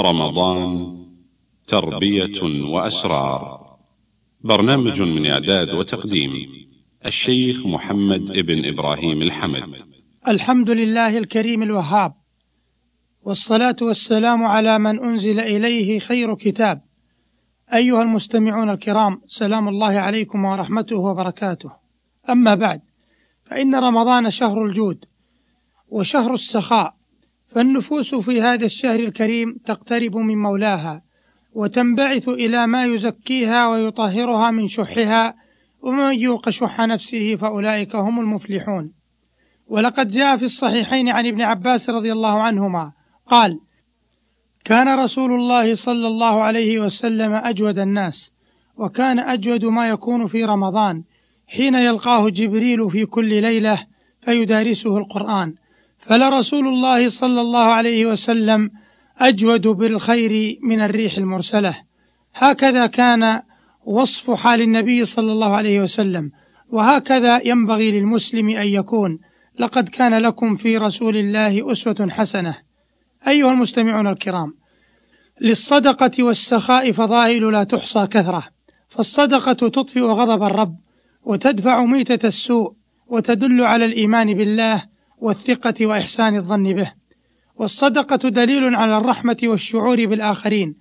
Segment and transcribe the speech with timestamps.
[0.00, 0.96] رمضان
[1.66, 3.60] تربية وأسرار.
[4.40, 6.30] برنامج من إعداد وتقديم
[7.06, 9.82] الشيخ محمد ابن إبراهيم الحمد.
[10.28, 12.12] الحمد لله الكريم الوهاب
[13.22, 16.82] والصلاة والسلام على من أنزل إليه خير كتاب.
[17.74, 21.70] أيها المستمعون الكرام سلام الله عليكم ورحمته وبركاته.
[22.30, 22.80] أما بعد
[23.44, 25.04] فإن رمضان شهر الجود
[25.88, 26.99] وشهر السخاء
[27.54, 31.02] فالنفوس في هذا الشهر الكريم تقترب من مولاها
[31.52, 35.34] وتنبعث إلى ما يزكيها ويطهرها من شحها
[35.82, 38.92] ومن يوق شح نفسه فأولئك هم المفلحون.
[39.66, 42.92] ولقد جاء في الصحيحين عن ابن عباس رضي الله عنهما
[43.26, 43.60] قال
[44.64, 48.32] كان رسول الله صلى الله عليه وسلم أجود الناس
[48.76, 51.02] وكان أجود ما يكون في رمضان
[51.48, 53.86] حين يلقاه جبريل في كل ليلة
[54.24, 55.54] فيدارسه القرآن.
[56.10, 58.70] فلرسول الله صلى الله عليه وسلم
[59.18, 61.76] أجود بالخير من الريح المرسلة.
[62.34, 63.42] هكذا كان
[63.84, 66.30] وصف حال النبي صلى الله عليه وسلم
[66.70, 69.18] وهكذا ينبغي للمسلم أن يكون.
[69.58, 72.56] لقد كان لكم في رسول الله أسوة حسنة.
[73.28, 74.54] أيها المستمعون الكرام
[75.40, 78.44] للصدقة والسخاء فضائل لا تحصى كثرة.
[78.88, 80.76] فالصدقة تطفئ غضب الرب
[81.22, 82.72] وتدفع ميتة السوء
[83.06, 84.89] وتدل على الإيمان بالله
[85.20, 86.92] والثقة وإحسان الظن به.
[87.56, 90.74] والصدقة دليل على الرحمة والشعور بالآخرين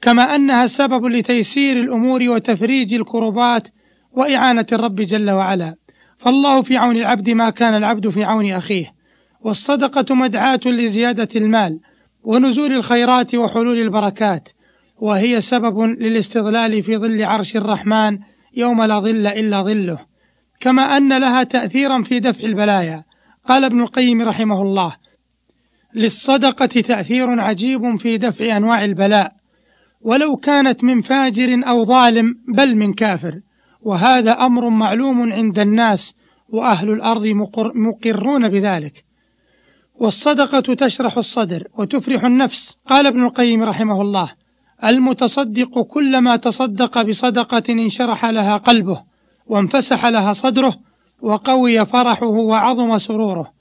[0.00, 3.68] كما أنها سبب لتيسير الأمور وتفريج الكربات
[4.12, 5.74] وإعانة الرب جل وعلا.
[6.18, 8.92] فالله في عون العبد ما كان العبد في عون أخيه.
[9.40, 11.80] والصدقة مدعاة لزيادة المال
[12.24, 14.48] ونزول الخيرات وحلول البركات
[14.96, 18.18] وهي سبب للاستظلال في ظل عرش الرحمن
[18.56, 19.98] يوم لا ظل إلا ظله.
[20.60, 23.07] كما أن لها تأثيرا في دفع البلايا.
[23.48, 24.96] قال ابن القيم رحمه الله
[25.94, 29.32] للصدقة تأثير عجيب في دفع أنواع البلاء
[30.00, 33.40] ولو كانت من فاجر أو ظالم بل من كافر
[33.82, 36.14] وهذا أمر معلوم عند الناس
[36.48, 37.26] وأهل الأرض
[37.74, 39.04] مقرون بذلك.
[39.94, 44.32] والصدقة تشرح الصدر وتفرح النفس قال ابن القيم رحمه الله
[44.84, 49.02] المتصدق كلما تصدق بصدقة انشرح لها قلبه
[49.46, 50.78] وانفسح لها صدره
[51.20, 53.52] وقوي فرحه وعظم سروره.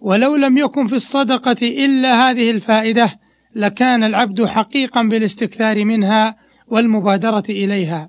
[0.00, 3.18] ولو لم يكن في الصدقة إلا هذه الفائدة
[3.54, 6.36] لكان العبد حقيقا بالاستكثار منها
[6.68, 8.08] والمبادرة إليها.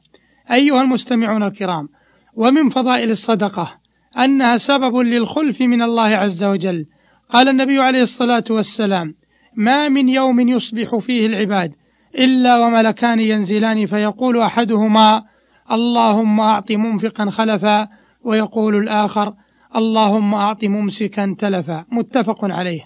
[0.52, 1.88] أيها المستمعون الكرام
[2.36, 3.80] ومن فضائل الصدقة
[4.18, 6.86] أنها سبب للخلف من الله عز وجل.
[7.30, 9.14] قال النبي عليه الصلاة والسلام
[9.56, 11.74] ما من يوم يصبح فيه العباد
[12.16, 15.24] إلا وملكان ينزلان فيقول أحدهما
[15.72, 17.88] اللهم أعط منفقا خلفا
[18.24, 19.34] ويقول الآخر
[19.76, 21.86] اللهم أعط ممسكا تلفا.
[21.92, 22.82] متفق عليه.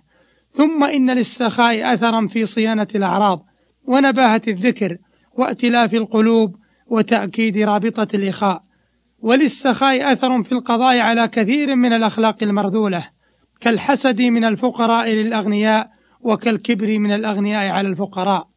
[0.53, 3.46] ثم إن للسخاء أثرا في صيانة الأعراض
[3.88, 4.97] ونباهة الذكر
[5.38, 6.56] وائتلاف القلوب
[6.88, 8.64] وتأكيد رابطة الإخاء.
[9.19, 13.08] وللسخاء أثر في القضاء على كثير من الأخلاق المرذولة
[13.59, 15.90] كالحسد من الفقراء للأغنياء
[16.22, 18.48] وكالكبر من الأغنياء على الفقراء.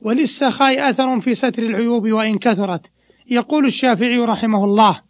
[0.00, 2.86] وللسخاء أثر في ستر العيوب وإن كثرت
[3.30, 5.00] يقول الشافعي رحمه الله.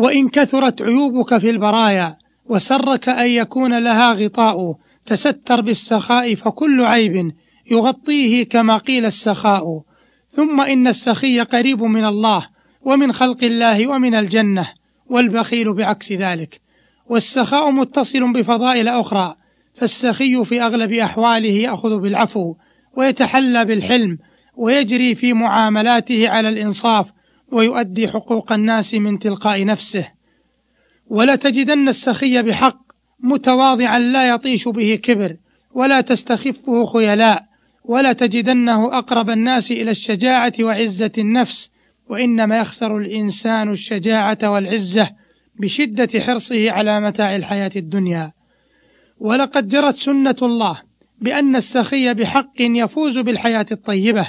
[0.00, 2.16] وإن كثرت عيوبك في البرايا
[2.46, 7.32] وسرك أن يكون لها غطاء تستر بالسخاء فكل عيب
[7.70, 9.82] يغطيه كما قيل السخاء.
[10.32, 12.46] ثم إن السخي قريب من الله
[12.82, 14.68] ومن خلق الله ومن الجنة
[15.06, 16.60] والبخيل بعكس ذلك.
[17.08, 19.34] والسخاء متصل بفضائل أخرى
[19.74, 22.54] فالسخي في أغلب أحواله يأخذ بالعفو
[22.96, 24.18] ويتحلى بالحلم
[24.56, 27.06] ويجري في معاملاته على الإنصاف
[27.52, 30.08] ويؤدي حقوق الناس من تلقاء نفسه.
[31.06, 32.78] ولا تجدن السخي بحق
[33.20, 35.36] متواضعا لا يطيش به كبر
[35.74, 37.44] ولا تستخفه خيلاء
[37.84, 41.70] ولا تجدنه أقرب الناس إلى الشجاعة وعزة النفس
[42.08, 45.10] وإنما يخسر الإنسان الشجاعة والعزة
[45.60, 48.32] بشدة حرصه على متاع الحياة الدنيا.
[49.18, 50.80] ولقد جرت سنة الله
[51.20, 54.28] بأن السخي بحق يفوز بالحياة الطيبة.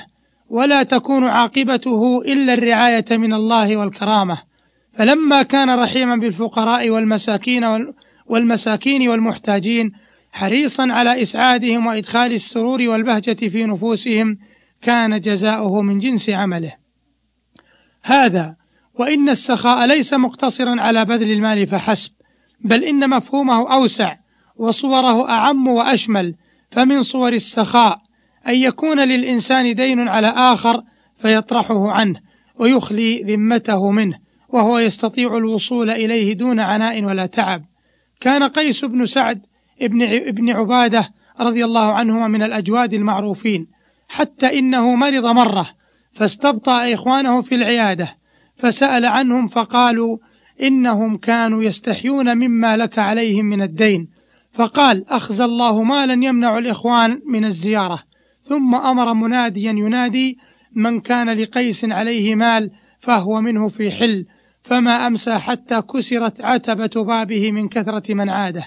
[0.52, 4.42] ولا تكون عاقبته إلا الرعاية من الله والكرامة.
[4.94, 7.64] فلما كان رحيما بالفقراء والمساكين
[8.26, 9.92] والمساكين والمحتاجين
[10.32, 14.38] حريصا على إسعادهم وإدخال السرور والبهجة في نفوسهم
[14.82, 16.74] كان جزاؤه من جنس عمله.
[18.04, 18.56] هذا
[18.94, 22.12] وإن السخاء ليس مقتصرا على بذل المال فحسب
[22.60, 24.16] بل إن مفهومه أوسع
[24.56, 26.36] وصوره أعم وأشمل
[26.72, 28.01] فمن صور السخاء
[28.48, 30.82] أن يكون للإنسان دين على آخر
[31.18, 32.20] فيطرحه عنه
[32.60, 34.18] ويخلي ذمته منه
[34.50, 37.64] وهو يستطيع الوصول إليه دون عناء ولا تعب.
[38.20, 39.42] كان قيس بن سعد
[39.82, 41.10] ابن عبادة
[41.40, 43.68] رضي الله عنهما من الأجواد المعروفين
[44.10, 45.70] حتى إنه مرض مرة
[46.14, 48.16] فاستبطأ إخوانه في العيادة
[48.58, 50.18] فسأل عنهم فقالوا
[50.62, 54.08] إنهم كانوا يستحيون مما لك عليهم من الدين
[54.54, 58.04] فقال أخزى الله مالا يمنع الإخوان من الزيارة.
[58.52, 60.38] ثم أمر مناديا ينادي
[60.74, 64.26] من كان لقيس عليه مال فهو منه في حل
[64.64, 68.66] فما أمسى حتى كسرت عتبة بابه من كثرة من عاده.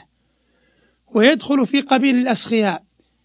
[1.14, 2.82] ويدخل في قبيل الأسخياء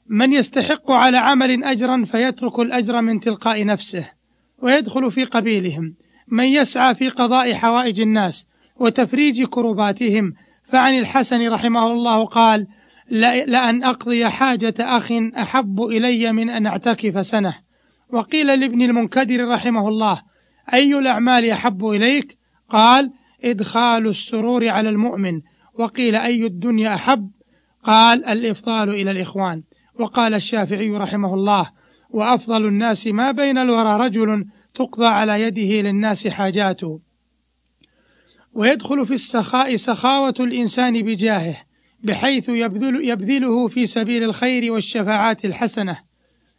[0.07, 4.09] من يستحق على عمل أجرا فيترك الأجر من تلقاء نفسه.
[4.57, 5.95] ويدخل في قبيلهم
[6.27, 10.33] من يسعى في قضاء حوائج الناس وتفريج كرباتهم.
[10.71, 12.67] فعن الحسن رحمه الله قال
[13.11, 17.55] لأن أقضي حاجة أخ أحب إلي من أن أعتكف سنة.
[18.09, 20.21] وقيل لابن المنكدر رحمه الله
[20.73, 22.37] أي الأعمال أحب إليك؟
[22.69, 23.11] قال
[23.43, 25.41] إدخال السرور على المؤمن.
[25.73, 27.31] وقيل أي الدنيا أحب؟
[27.83, 29.63] قال الإفضال إلى الإخوان.
[29.99, 31.69] وقال الشافعي رحمه الله
[32.09, 36.99] وأفضل الناس ما بين الورى رجل تقضى على يده للناس حاجاته.
[38.53, 41.68] ويدخل في السخاء سخاوة الإنسان بجاهه.
[42.03, 45.97] بحيث يبذل يبذله في سبيل الخير والشفاعات الحسنة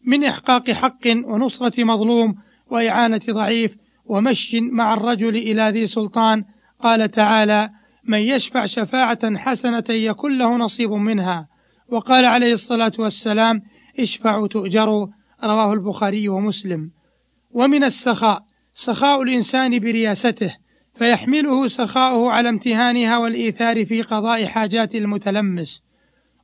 [0.04, 2.34] من إحقاق حق ونصرة مظلوم
[2.70, 6.44] وإعانة ضعيف ومشي مع الرجل إلى ذي سلطان.
[6.80, 7.70] قال تعالى
[8.04, 11.48] من يشفع شفاعة حسنة يكن له نصيب منها
[11.88, 13.62] وقال عليه الصلاة والسلام
[13.98, 15.06] اشفعوا تؤجروا
[15.44, 16.90] رواه البخاري ومسلم.
[17.50, 20.56] ومن السخاء سخاء الإنسان برياسته
[20.94, 25.82] فيحمله سخاؤه على امتهانها والإيثار في قضاء حاجات المتلمس.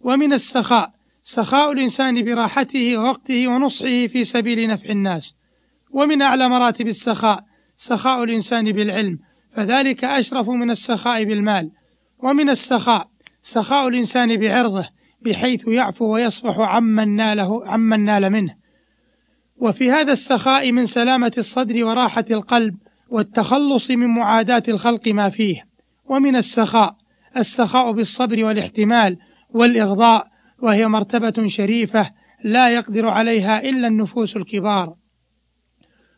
[0.00, 0.90] ومن السخاء
[1.22, 5.36] سخاء الإنسان براحته ووقته ونصحه في سبيل نفع الناس.
[5.90, 7.44] ومن أعلى مراتب السخاء
[7.76, 9.18] سخاء الإنسان بالعلم
[9.56, 11.70] فذلك أشرف من السخاء بالمال.
[12.18, 13.08] ومن السخاء
[13.42, 14.88] سخاء الإنسان بعرضه
[15.20, 18.54] بحيث يعفو ويصفح عمن ناله عمن نال منه.
[19.56, 22.76] وفي هذا السخاء من سلامة الصدر وراحة القلب
[23.08, 25.66] والتخلص من معاداة الخلق ما فيه
[26.04, 26.96] ومن السخاء
[27.36, 29.18] السخاء بالصبر والاحتمال
[29.50, 30.26] والإغضاء
[30.62, 32.10] وهي مرتبة شريفة
[32.44, 34.94] لا يقدر عليها إلا النفوس الكبار.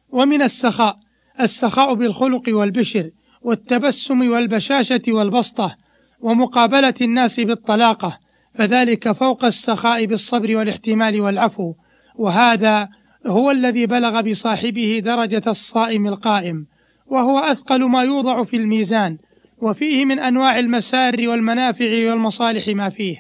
[0.08, 0.96] ومن السخاء
[1.40, 3.10] السخاء بالخلق والبشر
[3.42, 5.76] والتبسم والبشاشة والبسطة
[6.20, 8.18] ومقابلة الناس بالطلاقة
[8.54, 11.74] فذلك فوق السخاء بالصبر والاحتمال والعفو.
[12.14, 12.88] وهذا
[13.26, 16.66] هو الذي بلغ بصاحبه درجة الصائم القائم.
[17.08, 19.18] وهو أثقل ما يوضع في الميزان
[19.58, 23.16] وفيه من أنواع المسار والمنافع والمصالح ما فيه.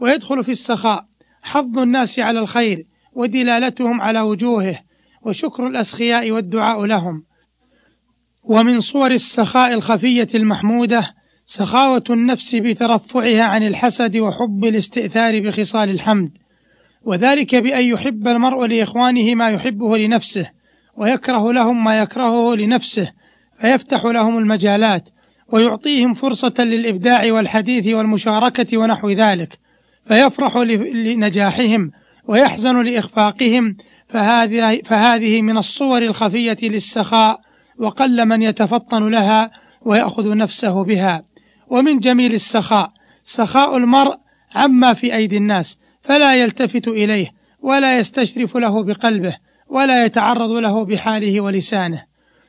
[0.00, 1.04] ويدخل في السخاء
[1.42, 4.78] حظ الناس على الخير ودلالتهم على وجوهه
[5.22, 7.24] وشكر الأسخياء والدعاء لهم.
[8.44, 11.14] ومن صور السخاء الخفية المحمودة
[11.44, 16.38] سخاوة النفس بترفعها عن الحسد وحب الاستئثار بخصال الحمد.
[17.02, 20.50] وذلك بأن يحب المرء لإخوانه ما يحبه لنفسه
[20.96, 23.12] ويكره لهم ما يكرهه لنفسه
[23.60, 25.08] فيفتح لهم المجالات
[25.48, 29.58] ويعطيهم فرصة للإبداع والحديث والمشاركة ونحو ذلك
[30.08, 31.90] فيفرح لنجاحهم
[32.28, 33.76] ويحزن لإخفاقهم
[34.08, 37.40] فهذه, فهذه من الصور الخفية للسخاء
[37.78, 39.50] وقل من يتفطن لها
[39.82, 41.22] ويأخذ نفسه بها.
[41.68, 42.92] ومن جميل السخاء
[43.24, 44.16] سخاء المرء
[44.54, 47.30] عما في أيدي الناس فلا يلتفت إليه
[47.62, 49.36] ولا يستشرف له بقلبه
[49.68, 52.02] ولا يتعرض له بحاله ولسانه.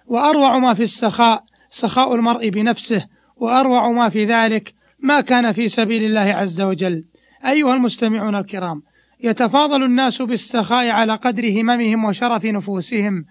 [0.07, 3.05] وأروع ما في السخاء سخاء المرء بنفسه
[3.37, 7.03] وأروع ما في ذلك ما كان في سبيل الله عز وجل.
[7.45, 8.81] أيها المستمعون الكرام
[9.23, 13.25] يتفاضل الناس بالسخاء على قدر هممهم وشرف نفوسهم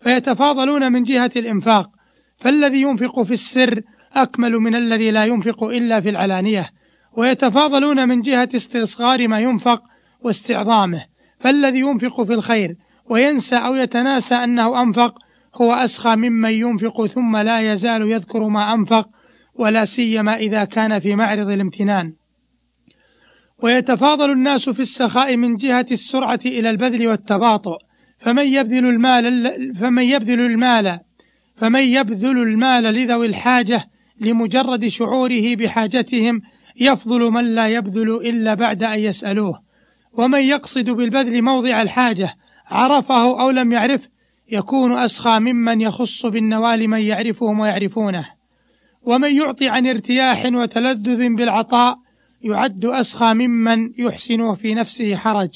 [0.00, 1.90] فيتفاضلون من جهة الإنفاق.
[2.38, 3.80] فالذي ينفق في السر
[4.12, 6.70] أكمل من الذي لا ينفق إلا في العلانية.
[7.12, 9.82] ويتفاضلون من جهة استصغار ما ينفق
[10.20, 11.04] واستعظامه.
[11.40, 12.76] فالذي ينفق في الخير
[13.10, 15.14] وينسى أو يتناسى أنه أنفق
[15.54, 19.08] هو أسخى ممن ينفق ثم لا يزال يذكر ما أنفق
[19.54, 22.12] ولا سيما إذا كان في معرض الامتنان.
[23.62, 27.76] ويتفاضل الناس في السخاء من جهة السرعة إلى البذل والتباطؤ.
[28.20, 30.98] فمن يبذل المال فمن يبذل المال
[31.56, 33.84] فمن يبذل المال لذوي الحاجة
[34.20, 36.40] لمجرد شعوره بحاجتهم
[36.76, 39.60] يفضل من لا يبذل إلا بعد أن يسألوه.
[40.12, 42.34] ومن يقصد بالبذل موضع الحاجة
[42.70, 44.08] عرفه أو لم يعرفه
[44.50, 48.26] يكون أسخى ممن يخص بالنوال من يعرفهم ويعرفونه.
[49.02, 51.98] ومن يعطي عن ارتياح وتلذذ بالعطاء
[52.42, 55.50] يعد أسخى ممن يحسنه في نفسه حرج.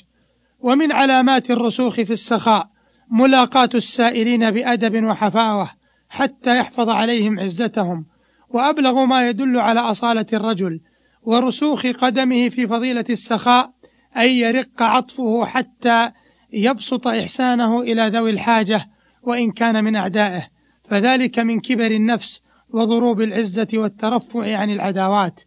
[0.61, 2.68] ومن علامات الرسوخ في السخاء
[3.11, 5.71] ملاقاة السائلين بأدب وحفاوة
[6.09, 8.06] حتى يحفظ عليهم عزتهم.
[8.50, 10.80] وأبلغ ما يدل على أصالة الرجل.
[11.23, 13.71] ورسوخ قدمه في فضيلة السخاء
[14.16, 16.11] أي يرق عطفه حتى
[16.54, 18.87] يبسط إحسانه إلى ذوي الحاجة
[19.23, 20.46] وإن كان من أعدائه
[20.88, 25.40] فذلك من كبر النفس وضروب العزة والترفع عن العداوات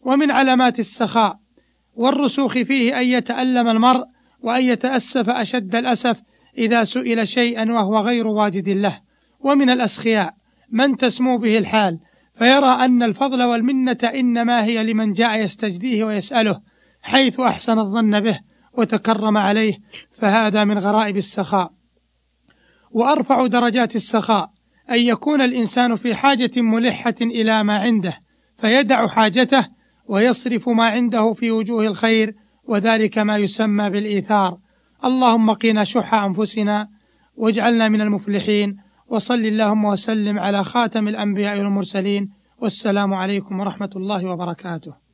[0.00, 1.36] ومن علامات السخاء
[1.94, 4.04] والرسوخ فيه أن يتألم المرء
[4.42, 6.22] وأن يتأسف أشد الأسف
[6.58, 9.00] إذا سئل شيئا وهو غير واجد له.
[9.40, 10.34] ومن الأسخياء
[10.70, 11.98] من تسمو به الحال
[12.38, 16.60] فيرى أن الفضل والمنة إنما هي لمن جاء يستجديه ويسأله
[17.02, 18.38] حيث أحسن الظن به.
[18.72, 19.74] وتكرم عليه
[20.12, 21.72] فهذا من غرائب السخاء.
[22.90, 24.50] وأرفع درجات السخاء
[24.90, 28.18] أن يكون الإنسان في حاجة ملحة إلى ما عنده
[28.58, 29.66] فيدع حاجته
[30.06, 32.34] ويصرف ما عنده في وجوه الخير
[32.64, 34.58] وذلك ما يسمى بالإيثار.
[35.04, 36.88] اللهم قنا شح أنفسنا
[37.36, 38.76] واجعلنا من المفلحين
[39.08, 45.09] وصل اللهم وسلم على خاتم الأنبياء والمرسلين والسلام عليكم ورحمة الله وبركاته.